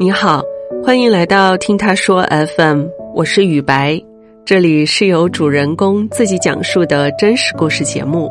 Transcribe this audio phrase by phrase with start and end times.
[0.00, 0.40] 你好，
[0.84, 2.22] 欢迎来到听他说
[2.56, 2.84] FM，
[3.16, 4.00] 我是雨白，
[4.44, 8.30] 这里是由主人公自己讲述的真实故事节目。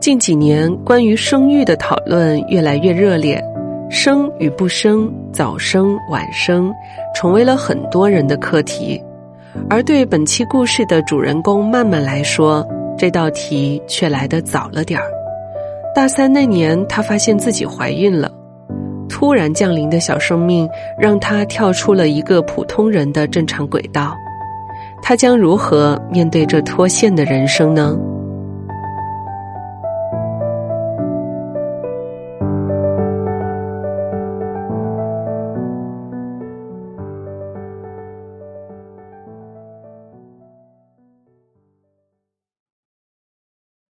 [0.00, 3.38] 近几年，关于生育的讨论越来越热烈，
[3.90, 6.72] 生与不生、早生晚生，
[7.14, 8.98] 成为了很多人的课题。
[9.68, 15.06] 而对本期故事的主人公曼曼来说，这道题却来得早了点儿。
[15.94, 18.32] 大三那年，她发现自己怀孕了。
[19.18, 24.14] 突然降临的小生命，让他跳出了一个普通人的正常轨道。
[25.02, 27.96] 他将如何面对这脱线的人生呢？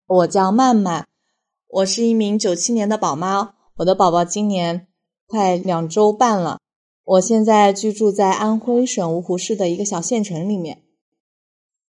[0.06, 1.06] 我叫曼曼，
[1.68, 4.86] 我是一名九七年的宝妈，我的宝宝今年
[5.28, 6.59] 快两周半了。
[7.04, 10.82] 我现在居住在安徽省芜湖市的一个小县城里面，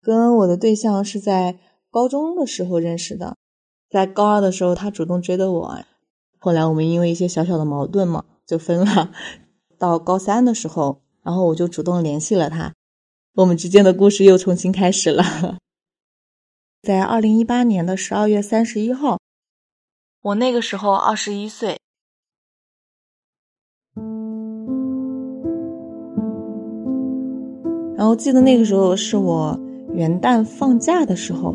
[0.01, 1.59] 跟我的对象是在
[1.91, 3.37] 高中的时候认识的，
[3.91, 5.85] 在高二的时候他主动追的我，
[6.39, 9.13] 后来我们因为一些小小的矛盾嘛就分了。
[9.79, 12.73] 到高三的时候，然后我就主动联系了他，
[13.35, 15.59] 我们之间的故事又重新开始了。
[16.83, 19.19] 在二零一八年的十二月三十一号，
[20.23, 21.82] 我那个时候二十一岁。
[28.03, 29.57] 然后记得那个时候是我
[29.95, 31.55] 元旦放假的时候，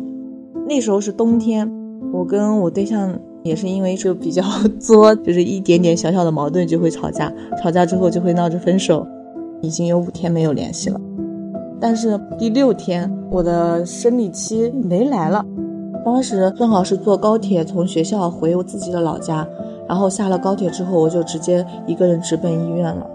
[0.66, 1.70] 那时候是冬天，
[2.10, 4.42] 我跟我对象也是因为就比较
[4.80, 7.30] 作，就是一点点小小的矛盾就会吵架，
[7.62, 9.06] 吵架之后就会闹着分手，
[9.60, 10.98] 已经有五天没有联系了。
[11.78, 15.44] 但是第六天，我的生理期没来了。
[16.02, 19.46] 当时正好是坐高铁从学校回我自己的老家，
[19.86, 23.06] 然后下了高铁之后，我就直接一个人直奔医院了。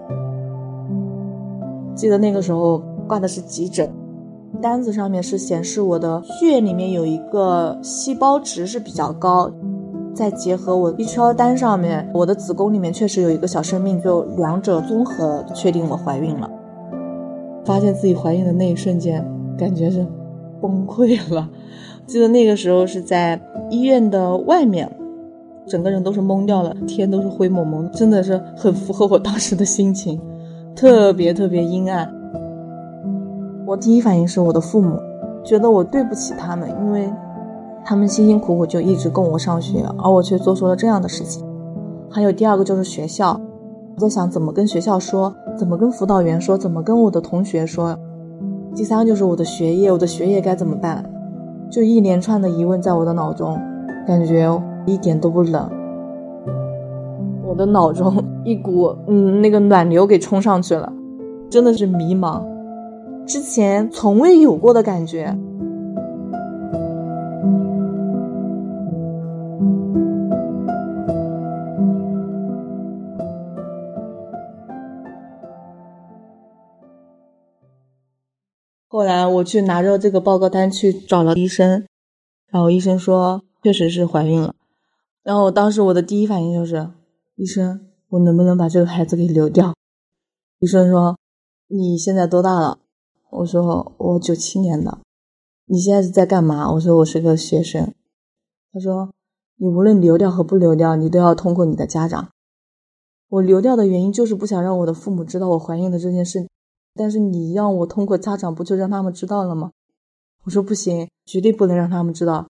[1.95, 3.89] 记得那个时候挂的是急诊，
[4.61, 9.51] 单子上面是显示我的血里面有一个细胞值是比较高，
[10.13, 16.49] 再结合我 B 超单上面我的子宫里面确实有一个小生命，就两者综合确定我怀孕了。
[17.65, 19.25] 发现自己怀孕的那一瞬间，
[19.57, 20.05] 感觉是
[20.61, 21.49] 崩溃了。
[22.05, 24.91] 记得那个时候是在医院的外面，
[25.65, 30.19] 整个人都是懵掉了，天都是灰蒙蒙，真的是很符合我当时的心情，
[30.75, 32.13] 特别特别阴暗。
[33.73, 34.99] 我第一反应是我的父母，
[35.43, 37.11] 觉得我对不起他们，因为
[37.83, 41.43] 他们辛辛苦苦就一直供我上学，而我却做出了这样的事情。
[42.07, 43.41] 还有第二个就是学校。
[43.95, 47.97] 我在想怎么跟学校说，怎么跟辅导员说，怎么跟我的同学说。
[48.75, 51.03] 第三个就是我的学业，我的学业该怎么办？
[51.71, 53.59] 就一连串的疑问在我的脑中，
[54.05, 54.47] 感觉
[54.85, 55.67] 一点都不冷。
[57.43, 60.93] 我的脑中 一股嗯那个暖流给冲上去了，
[61.49, 62.39] 真的是迷茫，
[63.25, 65.35] 之前从未有过的感觉。
[78.87, 81.85] 后来我去拿着这个报告单去找了医生，
[82.51, 84.53] 然后医生说确实是怀孕了。
[85.23, 86.89] 然后当时我的第一反应就是，
[87.35, 89.73] 医生，我能不能把这个孩子给流掉？
[90.59, 91.17] 医生说
[91.67, 92.77] 你现在多大了？
[93.35, 94.99] 我说我九七年的。
[95.65, 96.71] 你现在是在干嘛？
[96.73, 97.93] 我说我是个学生。
[98.71, 99.11] 他说
[99.57, 102.29] 你无论流掉和不流掉，你都要通过你的家长。
[103.29, 106.47] 我流掉的原因就是不想让我的父母知道我怀孕的这件事。
[106.93, 109.71] 但是你让我通过家长，不就让他们知道了吗？
[110.43, 112.47] 我说不行，绝对不能让他们知道。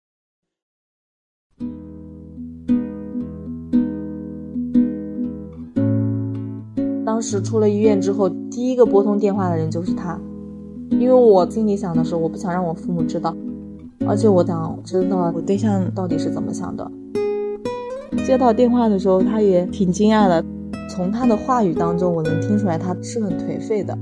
[7.06, 10.20] 当时出了医院之后，第一个拨通电话的人就是他，
[10.92, 13.36] 因为我心里想的是，我不想让我父母知道，
[14.08, 16.90] 而且我想知道我对象到底是怎么想的。
[18.26, 20.44] 接到电话的时候，他也挺惊讶的，
[20.90, 23.98] 从他的话语当中，我能听出来他是很颓废的。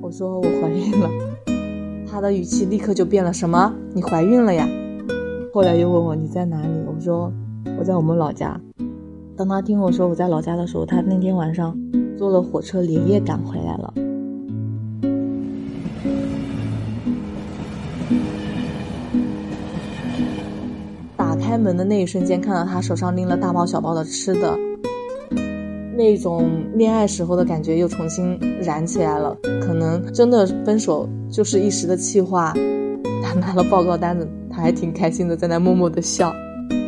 [0.00, 1.08] 我说我怀孕了，
[2.10, 3.32] 他的语气立刻就变了。
[3.32, 3.72] 什么？
[3.92, 4.68] 你怀孕了呀？
[5.52, 6.68] 后来又问我你在哪里？
[6.86, 7.32] 我说
[7.78, 8.60] 我在我们老家。
[9.36, 11.76] 当他听我说我在老家的时候，他那天晚上
[12.16, 13.94] 坐了火车连夜赶回来了。
[21.50, 24.56] 开门的那一瞬间，看到他手上拎了大包小包的吃的。
[25.96, 32.54] 那种恋爱时候的感觉又重新燃起来了，可能真的分手就是一时的气话。
[33.20, 36.32] 他拿了报告单子，他还挺开心的，在那默默的笑。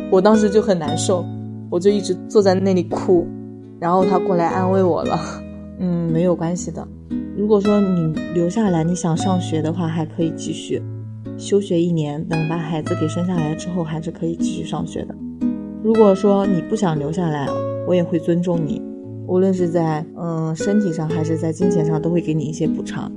[0.09, 1.25] 我当时就很难受，
[1.69, 3.27] 我就一直坐在那里哭。
[3.81, 5.19] 然后他过来安慰我了，
[5.77, 6.87] 嗯，没有关系的。
[7.35, 10.81] 如果说你留下来，你想上学的话，还可以继续
[11.43, 15.13] 休学一年，等把孩子给生下来之后，还是可以继续上学的。
[15.83, 17.49] 如果说你不想留下来，
[17.85, 18.81] 我也会尊重你，
[19.27, 23.11] 无论是在嗯身体上还是在金钱上，都会给你一些补偿。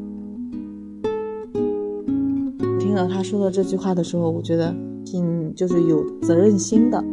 [2.80, 4.74] 听到他说的这句话的时候，我觉得
[5.04, 7.04] 挺就是有责任心的。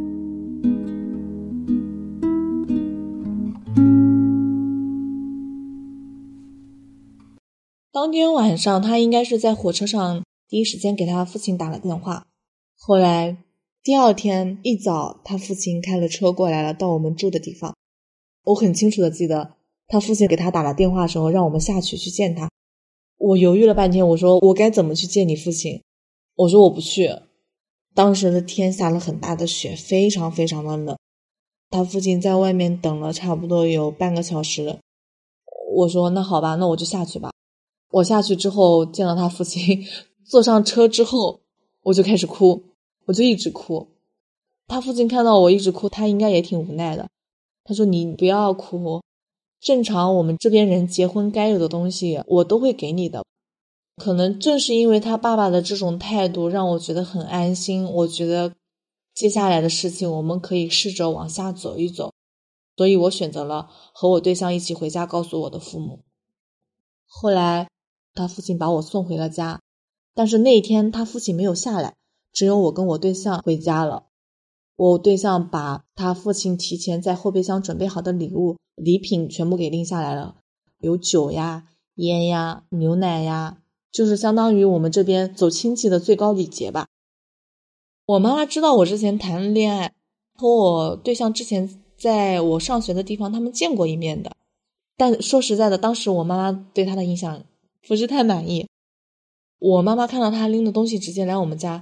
[7.92, 12.28] 当天晚上，他应该是在火车上第一时间给他父亲打了电话。
[12.78, 13.38] 后来
[13.82, 17.76] 第二天一早，他父亲开了车过来了，到我们住的地方。
[18.44, 19.56] 我很清楚的记得，
[19.88, 22.52] 他父亲给他打了电话的时候，让我们下去去见他。
[23.18, 25.82] 我犹豫了半天，我说我该怎么去见你父亲？
[26.36, 27.10] 我说我不去。
[27.96, 30.96] 当时的天下了很大的雪，非常非常的冷。
[31.72, 34.78] 他父亲在外面等了差不多有半个小时。
[35.78, 37.32] 我说那好吧，那我就下去吧。
[37.90, 39.84] 我下去之后见到他父亲，
[40.34, 41.42] 坐上车之后，
[41.84, 42.64] 我就开始哭，
[43.06, 43.90] 我就一直哭。
[44.66, 47.08] 他父亲看到我一直哭，他应该也挺无奈的。
[47.64, 49.04] 他说：“你不要哭，
[49.62, 53.24] 正常我们这边人结婚该有的东西，我都会给你的。
[53.98, 57.86] 可能正是因为他爸爸的这种态度，让我觉得很安心。
[57.86, 58.56] 我觉得
[59.14, 62.12] 接下来的事情我们可以试着往下走一走，
[62.76, 66.00] 所以我选择了和我对象一起回家，告诉我的父母。
[67.06, 67.68] 后来。”
[68.16, 69.60] 他父亲把我送回了家，
[70.16, 71.96] 但是那一天他父亲没有下来，
[72.32, 74.06] 只有我跟我对象回家了。
[74.76, 80.36] 我对象把他父亲提前在后备箱准备好的礼物礼品全部给拎下来了，
[80.80, 83.60] 有酒呀、烟呀、牛奶呀，
[83.92, 86.88] 就是相当于我们这边走亲戚的最高礼节吧。
[88.06, 89.94] 我妈妈知道我之前谈恋爱，
[90.36, 94.32] 和我对象之前在我上学的地方他们见过一面的，
[94.98, 97.44] 但说实在的，当时我妈妈对他的印象。
[97.86, 98.66] 不是太满意，
[99.64, 101.82] 我妈妈看到他拎的东西直接来我们家，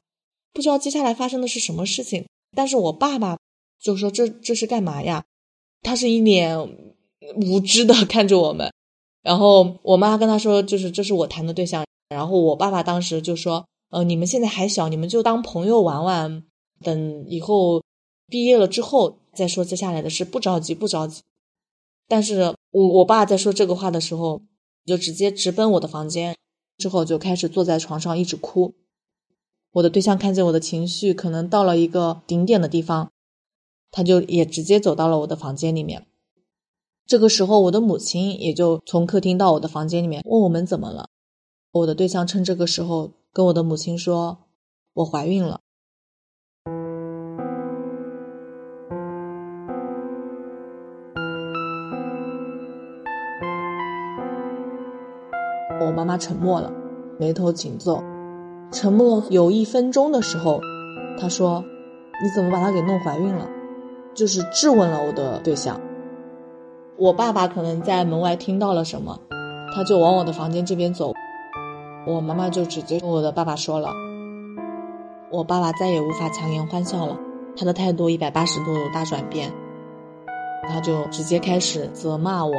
[0.54, 2.28] 不知道接下来发生的是什么事情。
[2.56, 3.39] 但是我爸爸
[3.81, 5.24] 就说：“这这是干嘛呀？”
[5.81, 6.60] 他是一脸
[7.38, 8.72] 无知的 看着我们。
[9.24, 16.44] 然后我妈跟他说：“就是这是我谈的对象。”然后我爸爸当时就说：“呃，你们现在还小，你们就当朋友玩玩，
[16.84, 17.81] 等以后
[18.27, 21.22] 毕业了之后再说接下来的事，不着急，不着急。”
[22.07, 24.44] 但是我我爸在说这个话的时候。
[24.84, 26.36] 就直接直奔我的房间，
[26.81, 28.74] 之后就开始坐在床上一直哭。
[29.74, 33.12] 我的对象看见我的情绪可能到了一个顶点的地方，
[33.92, 36.07] 他就也直接走到了我的房间里面。
[37.06, 41.10] 这个时候，我的母亲也就从客厅到我的房间里面问我们怎么了。
[41.72, 44.39] 我的对象趁这个时候跟我的母亲说
[44.95, 45.61] ：“我怀孕了。”
[56.01, 56.74] 妈妈沉默了，
[57.19, 58.03] 眉头紧皱。
[58.71, 60.59] 沉默有一分钟的时候，
[61.19, 61.63] 她说
[62.24, 63.48] ：“你怎么把她给弄怀孕了？”
[64.15, 65.80] 就是质问了我的对象。
[66.98, 69.19] 我爸爸可能在门外听到了什么，
[69.75, 71.13] 他就往我的房间这边走。
[72.07, 73.92] 我妈妈就直接跟我的爸爸说了。
[75.30, 77.15] 我爸爸再也无法强颜欢笑了，
[77.56, 79.51] 他的态度一百八十度大转变，
[80.67, 82.53] 他就直接开始责骂我。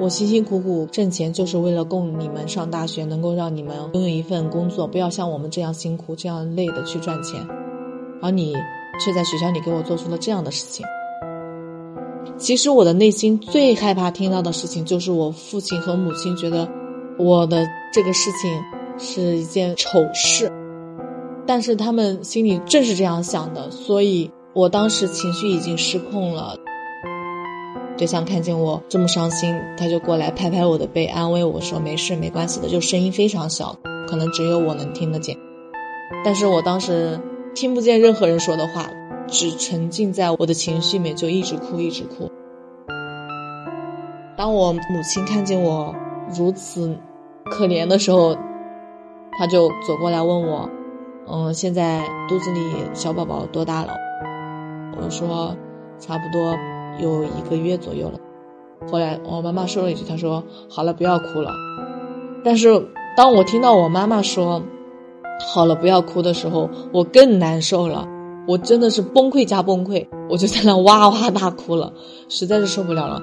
[0.00, 7.40] 我辛辛苦苦挣钱，就是为了供你们上大学，能够让你们拥有一份工作，不要像我们这样辛苦、这样累的去赚钱，
[8.20, 8.52] 而你
[9.00, 10.84] 却在学校里给我做出了这样的事情。
[12.36, 16.68] 其实我的内心最害怕听到的事情，就是我父亲和母亲觉得
[17.16, 18.50] 我的这个事情
[18.98, 20.50] 是一件丑事，
[21.46, 26.56] 但是他们心里正是这样想的，所以我当时情绪已经失控了。
[27.96, 33.76] 对象看见我这么伤心，他就过来拍拍我的背，安慰我说：“没事，没关系的。”就声音非常小，
[34.08, 35.36] 可能只有我能听得见。
[36.24, 37.20] 但是我当时
[37.54, 38.90] 听不见任何人说的话，
[39.28, 42.30] 只沉浸在我的情绪里面，就一直哭，一直哭。
[44.36, 45.94] 当我母亲看见我
[46.36, 46.98] 如此
[47.44, 48.36] 可怜的时候，
[49.38, 50.68] 她就走过来问我
[51.30, 52.60] ：“嗯，现在肚子里
[52.92, 53.94] 小宝宝多大了？”
[55.00, 55.56] 我说
[56.00, 56.56] ：“差不多。”
[57.00, 58.18] 有一个月左右了，
[58.90, 61.52] 后来我妈妈说了一句：“她说好了，不要哭了。”
[62.44, 62.86] 但是
[63.16, 64.62] 当我听到我妈妈说
[65.52, 68.06] “好了，不要哭”的时候，我更难受了，
[68.46, 71.92] 我真的是崩溃加崩溃，我就在那哇哇大哭了，
[72.28, 73.20] 实在是受不了了。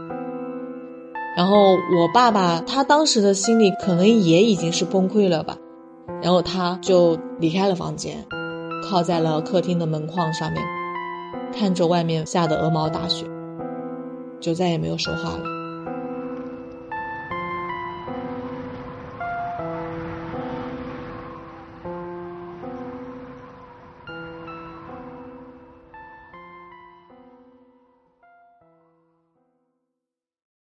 [1.38, 5.58] 然后我爸爸他当时的心里可能也已经是崩溃了吧，
[6.22, 8.26] 然后他就离开了房间，
[8.84, 10.62] 靠在了客厅的门框上面，
[11.54, 13.26] 看着外面下的鹅毛大雪。
[14.42, 15.62] 就再也没有说话了。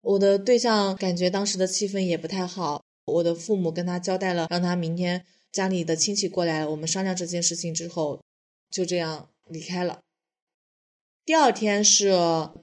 [0.02, 8.20] 我的对象感觉当时的气氛也不太好我的父母跟他交代了让他明天家里的亲戚过来我们商量这件事情之后
[8.70, 10.00] 就这样离开了。
[11.24, 12.12] 第二天是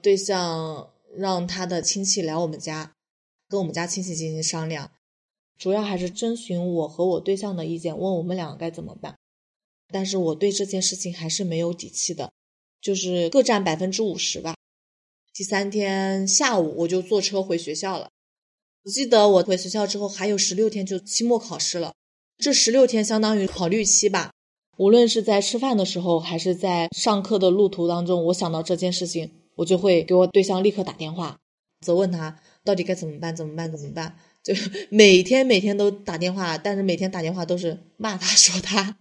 [0.00, 2.94] 对象让他的亲戚来我们家，
[3.48, 4.90] 跟我们家亲戚进行商量，
[5.58, 9.16] 主要还是征询我和我对象的意见，问我们两个该怎么办。
[9.92, 12.32] 但是我对这件事情还是没有底气的，
[12.80, 14.54] 就是各占百分之五十吧。
[15.34, 18.08] 第三天下午我就坐车回学校了。
[18.84, 21.92] 我记得我回学校之后还有十六天就期末考试了，
[22.38, 24.32] 这十六天相当于考虑期吧。
[24.78, 31.38] 无论是在吃饭的时候，还是在上课的路途当中，我想到这件事情，我就会给我对象立刻打电话，
[31.80, 34.16] 责问他到底该怎么办，怎么办，怎么办？
[34.42, 34.54] 就
[34.90, 38.98] 每天每天都打电话，但是每天打电话都是骂他 说他，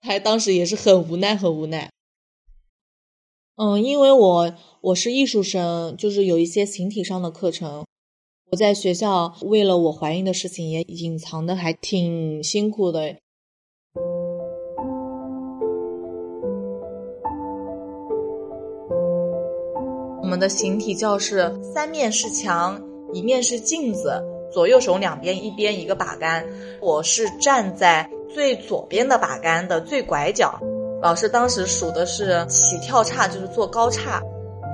[0.00, 1.90] 还当时也是很无奈，很无奈。
[3.56, 7.86] 嗯，因为我我是艺术生，就是有一些形体上的课程，
[8.50, 13.16] 我在学校为了我怀孕的事情也隐藏的还挺辛苦的。
[20.34, 24.20] 我们的形体教室三面是墙，一面是镜子，
[24.52, 26.44] 左右手两边一边一个把杆，
[26.80, 30.58] 我是站在最左边的把杆的最拐角。
[31.00, 34.20] 老师当时数的是起跳叉，就是做高叉，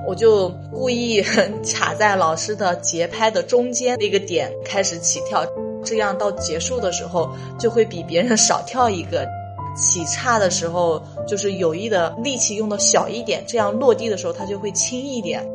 [0.07, 1.21] 我就故意
[1.77, 5.45] 卡在老师的节拍的中间那个点开始起跳，
[5.85, 9.27] 这样到结束的时候就会比别人少跳一个。
[9.75, 15.47] 起叉的时候就是有意的力气用的小一点，这样落地的时候它就会轻一点。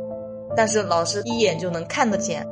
[0.57, 2.47] 但是老师一眼就能看得见，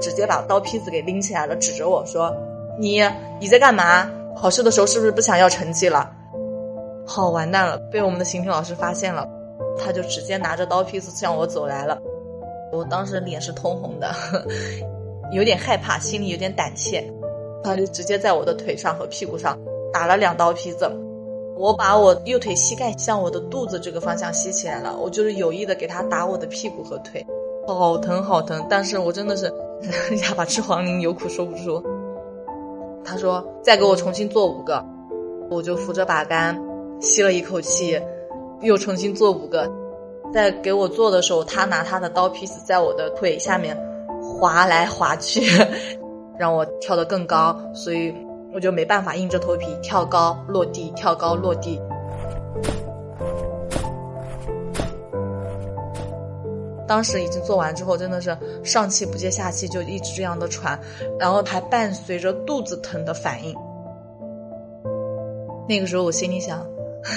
[0.00, 2.34] 直接把刀坯子给拎起来了，指着我说
[2.78, 3.00] ：“你
[3.40, 4.10] 你在干嘛？
[4.36, 6.12] 考试的时候是不是不想要成绩了？”
[7.06, 9.26] 好完蛋了，被我们的形体老师发现了，
[9.78, 11.98] 他就直接拿着刀坯子向我走来了。
[12.70, 14.12] 我当时脸是通红的，
[15.32, 17.02] 有点害怕，心里有点胆怯。
[17.64, 19.58] 他就直接在我的腿上和屁股上
[19.92, 20.90] 打了两刀皮子。
[21.56, 27.26] 我把我右腿膝盖向我的肚子这个方向吸起来了，我就是有意的给他打我的屁股和腿，
[27.66, 28.64] 好疼好疼。
[28.70, 29.52] 但是我真的是
[30.22, 31.82] 哑巴吃黄连，有苦说不出。
[33.04, 34.84] 他说再给我重新做五个，
[35.50, 36.56] 我就扶着把杆。
[37.00, 38.00] 吸了一口气，
[38.60, 39.70] 又重新做五个。
[40.34, 43.76] 在给我做的时候，他拿他的刀坯子在我的腿下面
[44.20, 45.40] 划来划去，
[46.36, 48.12] 让我跳得更高，所以
[48.58, 51.80] 我就没办法硬着头皮跳高落地，跳高落地。
[56.84, 60.76] 当时已经做完之后，真的是上气不接下气，就一直这样的喘，
[61.20, 63.54] 然后还伴随着肚子疼的反应。
[65.68, 66.66] 那个时候我心里想。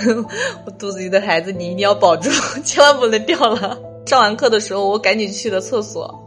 [0.64, 2.30] 我肚子里的孩子，你一定要保住，
[2.64, 3.76] 千万不能掉了。
[4.06, 6.24] 上完课的时候，我赶紧去了厕所，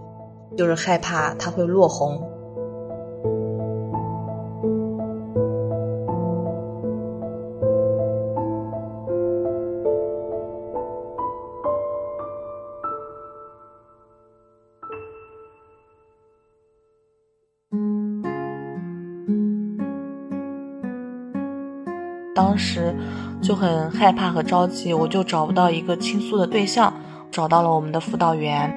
[0.59, 2.21] 就是害怕它会落红。
[23.95, 26.93] 害怕和着急，我就找不到一个倾诉的对象，
[27.31, 28.73] 找到了我们的辅导员。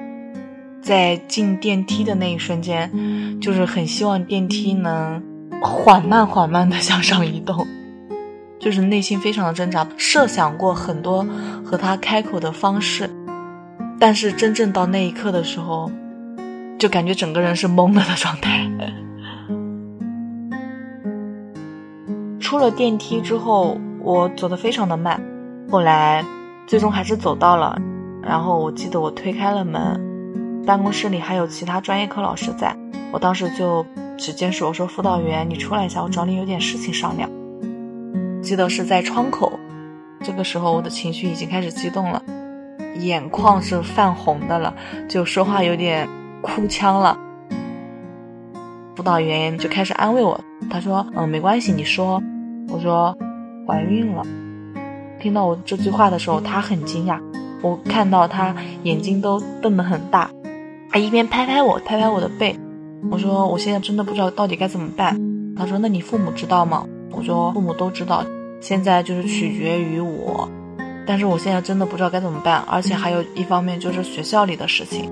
[0.80, 2.90] 在进电梯的那一瞬间，
[3.40, 5.20] 就是很希望电梯能
[5.60, 7.66] 缓慢缓慢的向上移动，
[8.60, 11.26] 就是内心非常的挣扎，设想过很多
[11.64, 13.10] 和他开口的方式，
[13.98, 15.90] 但是真正到那一刻的时候，
[16.78, 18.70] 就感觉整个人是懵了的状态。
[22.38, 23.76] 出了电梯之后。
[24.08, 25.20] 我走得非常的慢，
[25.70, 26.24] 后来
[26.66, 27.78] 最终还是走到了。
[28.22, 32.74] 然后我记得我推开了门，办公室里还有其他专业课老师在。
[33.12, 33.84] 我当时就
[34.16, 37.28] 直接说：“我说辅导员，你出来一下，我找你有点事情商量。”
[38.40, 39.52] 记得是在窗口。
[40.22, 42.22] 这个时候我的情绪已经开始激动了，
[42.94, 44.74] 眼眶是泛红的了，
[45.06, 46.08] 就说话有点
[46.40, 47.14] 哭腔了。
[48.96, 52.22] 辅导员就开始安慰我，他说：“嗯，没关系，你说。”
[52.72, 53.14] 我说。
[53.68, 54.22] 怀孕了，
[55.20, 57.20] 听到我这句话的时候，他很惊讶。
[57.60, 60.30] 我看到他眼睛都瞪得很大，
[60.90, 62.58] 他一边拍拍我，拍拍我的背。
[63.10, 65.14] 我说：“我现在真的不知道到底该怎么办。”
[65.54, 68.24] 他说：“那你父母知道吗？”我说：“父母都知道，
[68.58, 70.48] 现在就是取决于我。
[71.06, 75.10] 但是我现在真的不知道该怎么办，而且还有一方面就是学校里的事情。”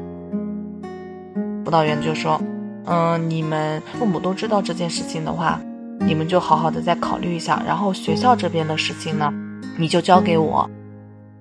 [1.63, 2.41] 辅导员就说
[2.87, 5.61] ：“嗯，你们父母都知道这件事情的话。”
[6.01, 9.33] 你们就好好的再考虑一下，然后学校这边的事情呢，
[9.79, 10.69] 你就交给我。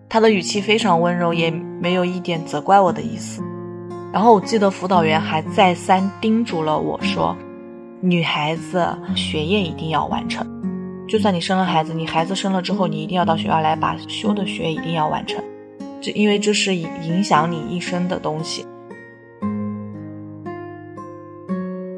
[0.07, 3.43] 他的语气非常温柔，也没有一点责怪我的意思。
[4.13, 7.35] 然后我记得辅导员还再三叮嘱了我说，
[8.01, 10.47] 女孩子学业一定要完成，
[11.07, 15.43] 就算你生了孩子，你孩子生了之后，你一定要到学校来把修的学一定要完成，
[16.00, 18.65] 这因为这是影响你一生的东西。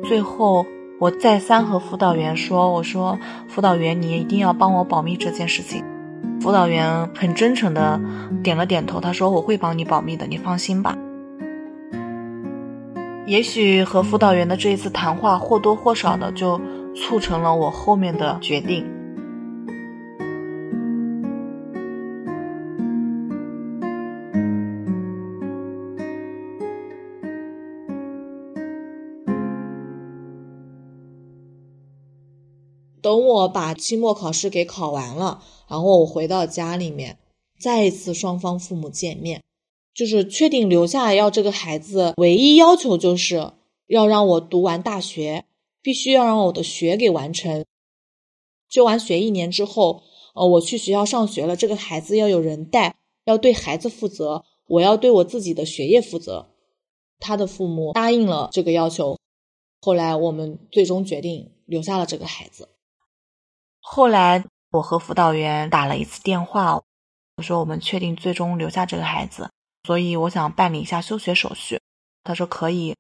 [0.06, 0.66] 最后，
[1.00, 5.84] 我再三和辅导员说：“我说，辅导员，你一定要帮我保密这件事情。”
[6.42, 8.02] 辅导员很真诚的
[8.42, 10.98] 点了点头，他说：“我会帮你保密的，你放心吧。”
[13.28, 16.60] 也许和辅导员的这一次谈话或多或少的就
[16.96, 18.97] 促成了我后面的决定。
[33.08, 37.18] 等我把期末考试给考完了，然后我回到家里面，
[37.58, 39.42] 再一次双方父母见面，
[39.94, 43.54] 就是确定留下要这个孩子，唯一要求就是
[43.88, 45.46] 要让我读完大学，
[45.82, 47.64] 必须要让我的学给完成。
[48.70, 50.04] 就完学一年之后，
[50.36, 56.50] 呃，我去学校上学了，这个孩子要有人带，要对孩子负责，我要对我自己的学业负责。
[57.20, 59.18] 他的父母答应了这个要求，
[59.82, 62.68] 后来我们最终决定留下了这个孩子。
[63.90, 66.82] 后来我和辅导员打了一次电话，
[67.38, 69.50] 我说我们确定最终留下这个孩子，
[69.84, 71.80] 所以我想办理一下休学手续。
[72.24, 72.96] 他说可以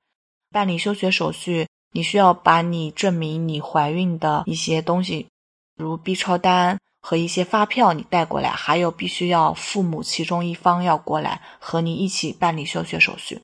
[0.49, 5.27] 办理休学手续，你需要把你证明你怀孕的一些东西，
[5.75, 13.41] 如 B 超单和一些发票你带过来，还有必须要父母其中一方要过来和你一起办理休学手续。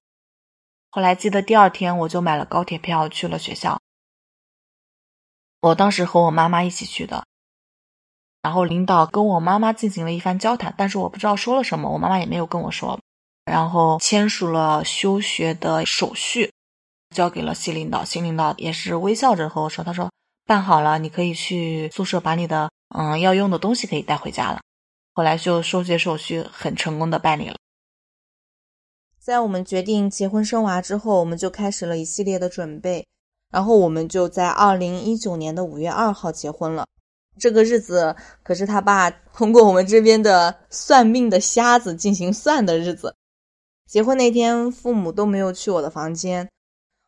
[0.90, 3.82] 后来记得第二天我就买了高铁票去了学校，
[5.60, 7.26] 我当时和我妈妈一起去的。
[8.44, 13.00] 然后领导跟我妈妈进行了一番交谈，但是我不知道说了什么，我妈妈也没有跟我说。
[13.46, 16.52] 然后签署了休学的手续，
[17.16, 18.04] 交给了系领导。
[18.04, 20.12] 系领导也是微笑着和我说：“他说
[20.46, 24.60] 办好了，你可以去宿舍把你的嗯要用的东西可以带回家了。”
[25.16, 27.56] 后来就休学手续很成功的办理了。
[29.20, 33.08] 在我们决定结婚生娃之后，我们就开始了一系列的准备，
[33.50, 36.86] 然后我们就在二零一九年的五月二号结婚了。
[37.38, 43.16] 这个日子可是他爸通过我们这边的算命的瞎子进行算的日子。
[43.88, 46.50] 结婚那天，父母都没有去我的房间。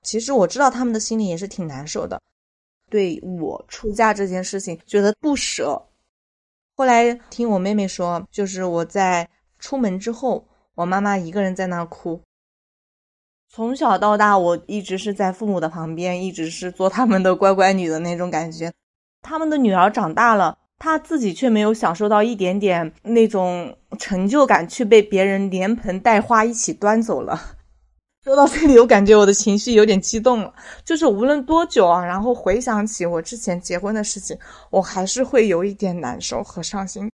[0.04, 2.22] 其实我知道他们的心里也是挺难受的，
[2.92, 5.82] 对我出嫁这件事情觉得不舍。
[6.76, 12.22] 后来听我妹妹说，就是我在出门之后，我妈妈一个人在那哭。
[13.48, 18.72] 从小到大，我一直是在父母的旁边，一直是做他们的乖乖女的那种感觉。
[19.28, 27.56] 他们的女儿长大了，他自己却没有享受到一点点那种成就感，却被别人连盆带花一起端走了。
[28.24, 30.54] 说到这里，我感觉我的情绪有点激动了。
[30.84, 34.38] 就是无论多久啊，然后回想起我之前结婚的事情，
[34.70, 37.10] 我还是会有一点难受和伤心。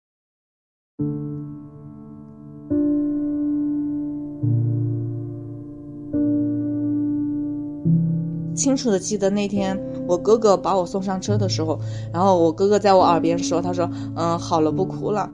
[8.55, 9.79] 清楚的记得那天。
[10.09, 11.79] 我哥哥把我送上车的时候，
[12.11, 15.29] 然后我哥哥在我耳边说：“他说，嗯，好了，不哭了。”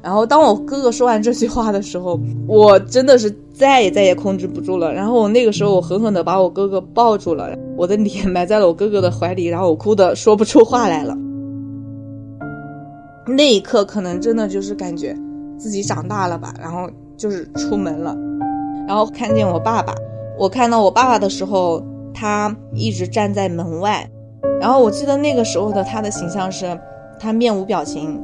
[0.00, 4.94] 然后当我哥哥说完这句话的时候，我真的是再也再也控制不住了。
[4.94, 11.14] 然后我那个时候，我狠狠的把我哥哥抱住了，我的脸埋在了我哥哥的怀里，然后我哭的说不出话来了。
[13.26, 15.14] 那一刻，可能真的就是感觉
[15.58, 16.54] 自己长大了吧。
[16.58, 18.16] 然后就是出门了，
[18.86, 19.94] 然后看见我爸爸，
[20.38, 21.84] 我看到我爸爸的时候。
[22.20, 24.04] 他一直站在门外，
[24.60, 26.76] 然后我记得那个时候的他的形象是，
[27.20, 28.20] 他面无表情，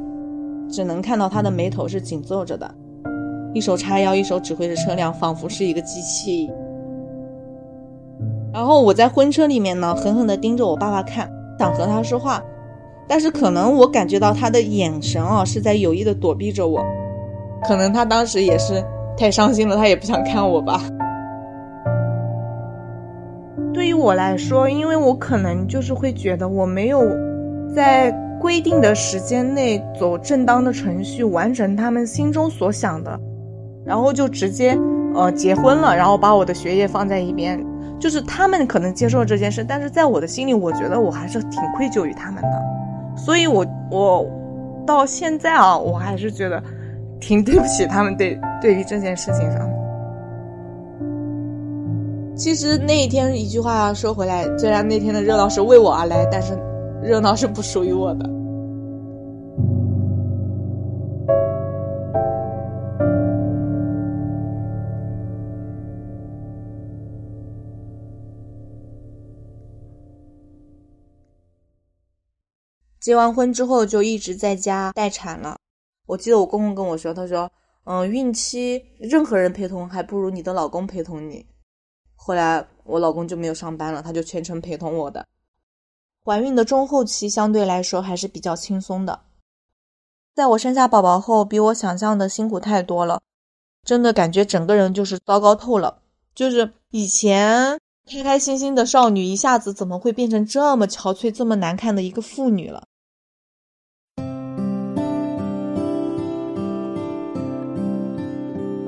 [0.68, 2.68] 只能看到他的眉头是紧皱着的，
[3.52, 6.50] 一手叉腰，一手指挥着车辆，仿佛是一个机器。
[8.52, 12.42] 然后我在婚车里面呢，狠狠地盯着我爸爸看，想和他说话，
[13.06, 16.84] 但是可能我感觉到他的眼神啊是在有意的躲避着我，
[17.62, 18.84] 可能他当时也是
[19.16, 20.82] 太伤心了，他也不想看我吧。
[23.74, 27.02] 对于我来说，因为我可能就是会觉得我没有
[27.74, 28.10] 在
[28.40, 33.18] 规定的时间内走正当的程序，完成他们心中所想的，
[33.84, 34.78] 然后就直接
[35.14, 37.62] 呃结婚了，然后把我的学业放在一边，
[37.98, 42.62] 就是他们可能接受这件事，但是在我的心里，我觉得我还是挺愧疚于他们的，
[43.16, 44.26] 所以我我
[44.86, 46.62] 到现在啊，我还是觉得
[47.18, 49.68] 挺对不起他们对对于这件事情上。
[52.36, 56.58] 其实那一天一句话说回来虽然那天的热闹是为我而来但是
[57.00, 58.34] 热闹是不属于我的。
[73.00, 75.58] 结完婚之后就一直在家待产了。
[76.06, 77.50] 我记得我公公跟我说他说
[77.84, 81.44] 嗯孕期任何人陪同还不如你的老公陪同你。
[82.26, 85.26] 后来我老公就没有上班了，他就全程陪同我的。
[86.24, 89.20] 怀孕的中后期相对来说还是比较轻松的。
[90.34, 93.20] 在我生下宝宝后，比我想象的辛苦太多了，
[93.84, 95.98] 真的感觉整个人就是糟糕透了。
[96.34, 97.78] 就是以前
[98.10, 102.84] 开开心心的少女，一下子怎么会变成这么憔悴、这么难看的一个妇女了？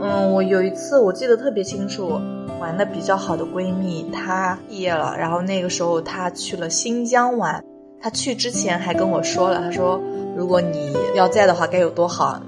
[0.01, 2.19] 嗯，我有一次我记得特别清楚，
[2.61, 7.63] 玩的比较好的闺蜜她毕业了，然后那个时候她去了新疆玩。
[8.01, 10.01] 她去之前还跟我说了，她说
[10.37, 12.41] 如果你要在的话该有多好。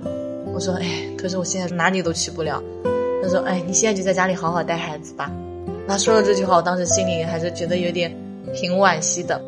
[0.53, 2.62] 我说哎，可是我现在哪里都去不了。
[3.23, 5.31] 她说哎，你现在就在家里好好带孩子吧。
[5.87, 8.14] 她说了这句话，我当时心里还是觉得有点
[8.55, 9.40] 挺惋惜的。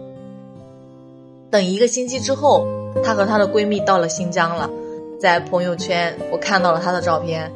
[1.51, 2.67] 等一个星期之后，
[3.03, 4.71] 她和她的闺蜜到了新疆了，
[5.21, 7.51] 在朋友圈我看到了她的照片。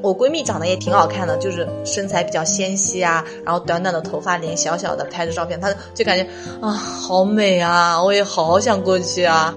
[0.00, 6.26] 我闺蜜长得也挺好看的，就是身材比较纤细啊，然后短短的头发，脸小小的，拍着照片，她就感觉
[6.60, 9.54] 啊，好美啊，我也好想过去啊。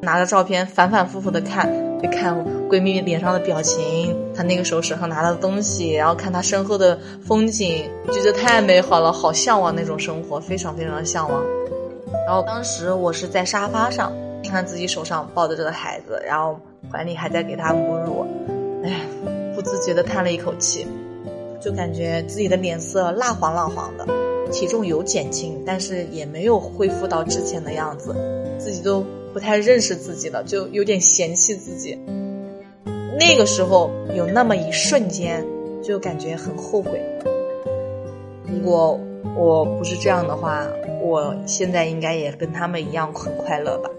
[0.00, 1.68] 拿着照片反反复复的看，
[2.00, 2.32] 就看
[2.70, 11.42] 闺蜜脸上的表情，她那个时候手上拿的东西，然后看她身后的风景，觉得太美好了，好向往那种生活，非常非常的向往。
[12.24, 14.12] 然后当时我是在沙发上，
[14.48, 16.60] 看自己手上抱着这个孩子，然后
[16.92, 18.24] 怀里还在给他母乳。
[18.84, 19.00] 哎，
[19.54, 20.86] 不自觉的叹了一口气，
[21.60, 24.06] 就感觉自己的脸色蜡黄蜡黄的，
[24.52, 28.14] 体重有减轻，但是也没有恢复到之前的样子，
[28.58, 31.98] 自己都不太认识自己了，就有点嫌弃自己。
[33.18, 35.44] 那个时候有那么一瞬间，
[35.82, 37.02] 就感觉很后悔。
[38.46, 38.98] 如果
[39.36, 40.64] 我不是这样的话，
[41.02, 43.90] 我现在应该也跟他们一样很快乐吧。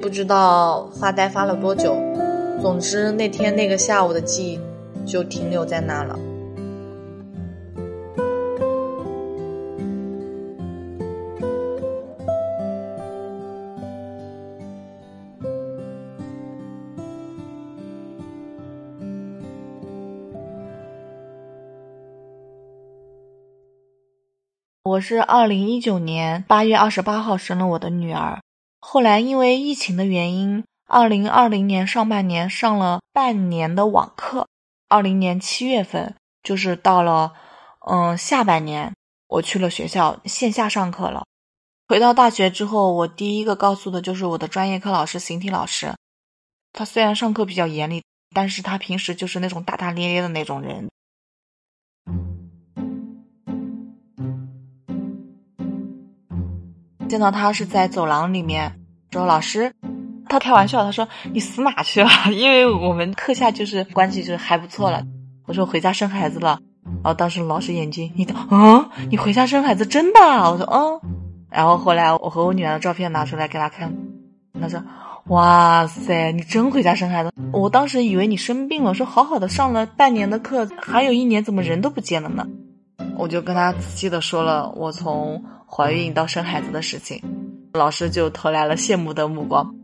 [0.00, 1.94] 不知道发呆发了多久。
[2.60, 4.60] 总之，那天那个下午的记忆
[5.06, 6.18] 就停留在那了。
[24.84, 28.42] 我是二零一九年八月二十八号生了我的女儿，
[28.80, 30.62] 后来因为疫情的原因。
[30.92, 34.48] 二零二零年上半年上了半年的网课，
[34.88, 37.32] 二零年七月份就是到了，
[37.88, 38.92] 嗯，下半年
[39.28, 41.22] 我去了学校线下上课了。
[41.86, 45.94] 回到大学之后，我第一个告诉的就是我的专业课老师，形体老师。
[46.72, 48.02] 他虽然上课比较严厉，
[48.34, 50.88] 但是他平时就是那种大大咧咧的那种人。
[57.08, 58.80] 见到他是在走廊里面，
[59.12, 59.72] 说老师。
[60.30, 65.02] 他开玩笑，他说：“你死哪去了？”因为我们课下就是关系就是还不错了。
[65.46, 70.20] 我说回家生孩子了，然后当时老师眼睛，你啊，你回家生孩子真的？
[70.20, 71.00] 我说嗯。
[71.50, 73.92] 然后后来我和我女儿的照片拿出来给他看，
[74.60, 74.80] 他说
[75.26, 77.32] ：“哇塞，你真回家生孩子？
[77.52, 82.46] 我当时以为你生病了，说好好的上了半年的课，还有一年怎么人都不见了呢？”
[83.18, 87.20] 我就跟他仔细的说了我从怀孕到生孩子的事情，
[87.74, 89.74] 老师就投来了羡慕的目光。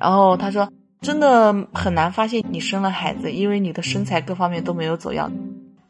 [0.00, 0.66] 然后他说
[1.02, 5.30] ：“真的很难发现你生了孩子，因为你的身材各方面都没有走样。”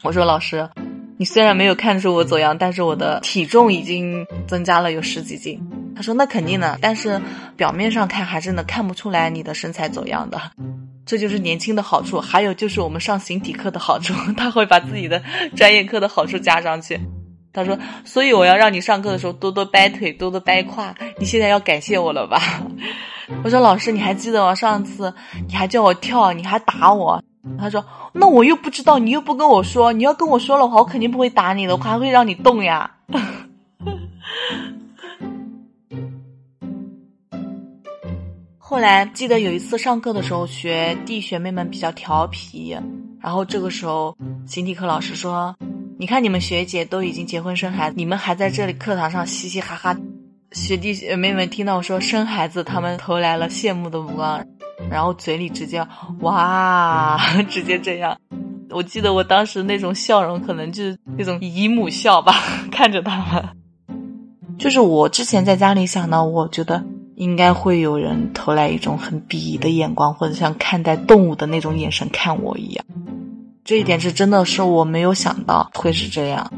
[0.03, 0.69] 我说：“老师，
[1.17, 5.61] 你虽然没有看出我走样，但是我的体重已经增加了有十几斤。”
[5.95, 7.21] 他说：“那肯定的，但是
[7.57, 10.41] 表面上看还是能看不出来你的身材走样的，
[11.07, 12.21] 这就是年轻的好处。
[12.21, 15.23] 还有就是我们上形体课的好处， 他会把自己的
[15.55, 16.99] 专业课的好处加上去。”
[17.53, 20.95] 他说：“所以我要让你上课的时候多多掰腿，多多掰胯。
[21.19, 22.41] 你现在要感谢我了吧？”
[23.43, 25.13] 我说：“老师，你还记得吗上次
[25.49, 27.23] 你还叫我跳，你还打我？”
[27.59, 27.85] 他说
[28.15, 29.93] ：“那我又不知道，你又不跟我说。
[29.93, 32.91] 你要跟我说的话，我肯定不会打你的，我还会让你动呀。
[38.59, 42.79] ”后来记得有一次上课的时候，学弟学妹们比较调皮，
[43.21, 45.57] 然后这个时候形体课老师说。
[46.01, 49.95] 你看，你们学姐都已经结婚生孩子，你们还在这里课堂上嘻嘻哈哈。
[50.53, 54.43] 学弟学妹们听到我说生孩子，他们投来了羡慕的目光，
[54.91, 55.87] 然后嘴里直接
[56.21, 58.17] 哇， 直接这样。
[58.71, 62.33] 我记得我当时那种笑容，可能就是那种姨母笑吧，
[62.73, 63.51] 看着他们。
[64.59, 66.83] 就是我之前在家里想到，我觉得
[67.17, 72.83] 应该会有人投来一种很鄙夷的眼光，或者像看待动物的那种眼神看我一样。
[73.71, 76.51] 这一点是真的是我没有想到会是这样。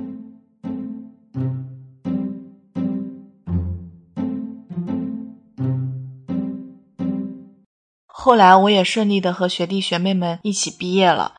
[8.06, 11.34] 后来我也顺利的和学弟学妹们一起毕业了。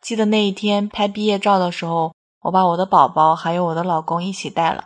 [0.00, 4.84] 记得那一天拍毕业照的时候我把我的宝宝还有我的老公一起带了。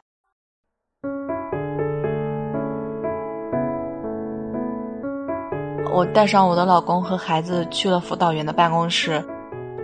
[5.95, 9.25] 我带上我的老公和孩子去了辅导员的办公室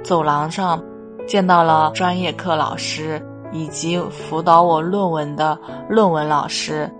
[0.03, 0.83] 走廊上
[1.27, 3.21] 见到了专业课老师
[3.53, 6.91] 以及辅导我论文的论文老师，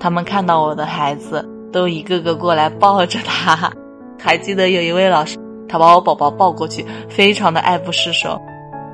[0.00, 3.70] 他们看到我的孩子都一个个过来抱着他。
[4.18, 8.40] 还记得有一位老师，他把我宝宝抱过去，非常的爱不释手，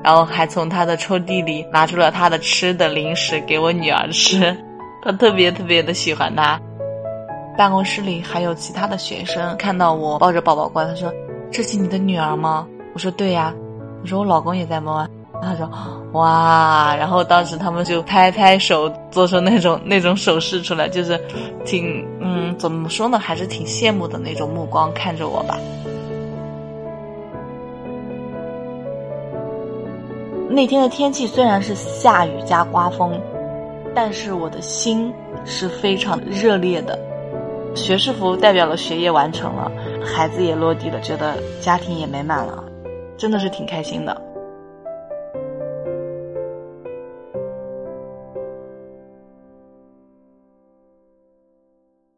[0.03, 4.55] 然后还从他的抽屉里拿出了他的吃的零食给我女儿吃，
[5.03, 6.59] 他特别特别的喜欢他。
[7.57, 11.11] 办公室里还有其他的学生看到我抱着宝宝过来，他说
[11.49, 13.53] ：“这是你的女儿吗？”我说：“对呀。”
[14.01, 15.09] 我说：“我老公也在忙啊？”
[15.43, 15.69] 他说
[16.13, 21.19] ：“哇！”然后当时他们就拍拍手，做出那种那种手势出来，就是
[21.65, 25.57] 挺嗯，怎么说呢，还是挺羡慕的那种目光看着我吧。
[30.49, 33.19] 那天的天气虽然是下雨加刮风，
[33.93, 36.97] 但是我的心是非常热烈的。
[37.75, 39.69] 学士服代表了学业完成了，
[40.01, 42.63] 孩子也落地了，觉得家庭也美满了，
[43.17, 44.21] 真的是挺开心的。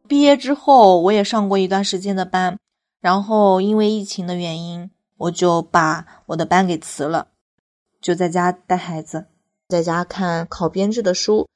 [0.07, 2.57] 毕业之后，我也上过一段时间的班，
[3.01, 7.27] 然后因为疫情的原因，我就把我的班给辞了，
[8.01, 9.25] 就在家带孩子，
[9.67, 11.47] 在家看考编制的书，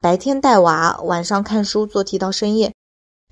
[0.00, 2.72] 白天带娃，晚上看书做题到深夜。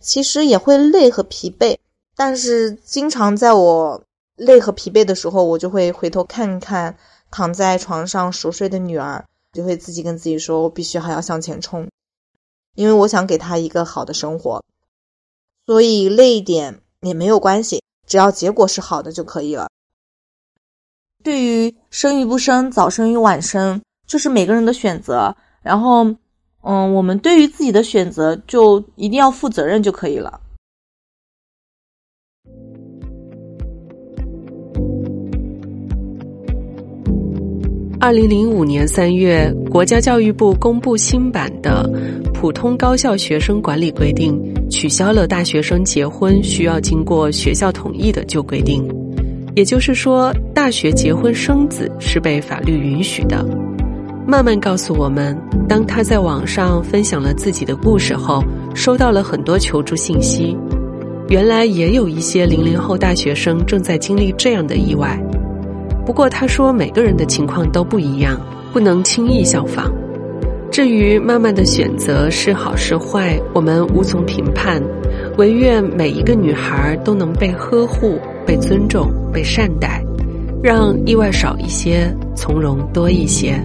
[0.01, 1.79] 其实也会累和疲惫，
[2.17, 4.03] 但是经常在我
[4.37, 6.97] 累和疲惫的时候，我就会回头看看
[7.31, 11.89] 躺在床上熟睡的女儿，就会自己跟自己说：“我必须还要向前冲，
[12.75, 14.65] 因为我想给她一个好的生活。”
[15.67, 19.69] 所以累一点也没有关系，只要结果是好的就可以了。
[21.23, 25.37] 对于生与不生，早生与晚生，这是每个人的选择。
[25.63, 26.15] 然后。
[26.65, 30.42] 嗯，我们对于自己的选择就一定要负责任就可以了。
[38.03, 41.89] 二零零五年三月，国家教育部公布新版的
[42.33, 44.37] 《普通高校学生管理规定》，
[44.69, 48.85] 取消了大学生结婚需要经过学校同意的旧规定，
[49.55, 53.47] 也就是说，大学结婚生子是被法律允许的。
[54.27, 58.43] 慢慢告诉我们，当他在网上分享了自己的故事后，
[58.75, 60.57] 收到了很多求助信息。
[61.29, 65.17] 原来也有一些零零后大学生正在经历这样的意外。
[66.05, 68.41] 不过他说，每个人的情况都不一样，
[68.73, 69.93] 不能轻易效仿。
[70.71, 74.83] 至于妈妈的选择是好是坏，我们无从评判。
[75.39, 80.03] 唯愿每一个女孩都能被呵护、被尊重、被善待，
[80.63, 83.61] 让意外少一些，从容多一些。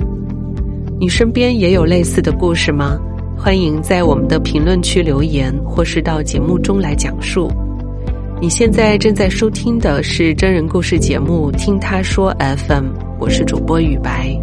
[1.00, 2.98] 你身边也有类似的故事吗？
[3.38, 7.50] 欢迎在我们的评论区留言，或是到节目中来讲述。
[8.40, 12.86] 你现在正在收听的是真人故事节目《听他说 FM》，
[13.20, 14.38] 我是主播雨白。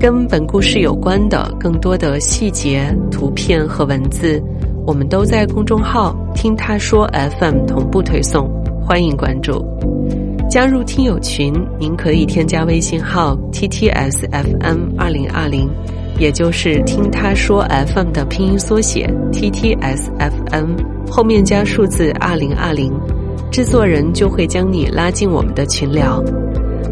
[0.00, 4.42] 跟本故事有关的更多的细节、图片和文字，
[4.84, 8.50] 我们都在公众号“听他说 FM” 同步推送，
[8.84, 9.64] 欢迎关注。
[10.50, 15.70] 加入听友群，您可以添加微信号 t t s f m 二零二零，
[16.18, 20.70] 也就是听他说 FM 的拼音缩写 t t s f m，
[21.08, 22.92] 后面加数字二零二零，
[23.50, 26.22] 制作人就会将你拉进我们的群聊。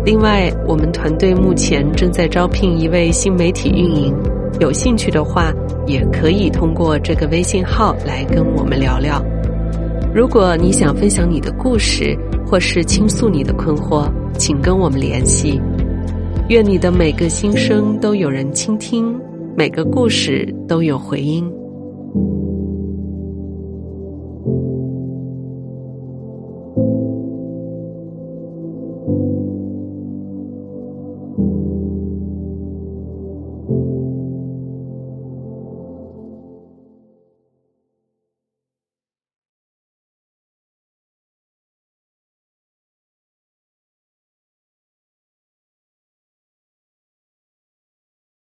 [0.05, 4.15] 另外，我们团队目前正在招聘一位新媒体运营，
[4.61, 5.53] 有兴趣的话，
[5.87, 9.23] 也可以通过这个微信号来跟我们聊聊。
[10.15, 12.17] 如果你想分享你的故事。
[12.49, 15.61] 或是倾诉你的困惑，请跟我们联系。
[16.49, 19.21] 愿你的每个心声都有人倾听，
[19.57, 21.45] 每个故事都有回音。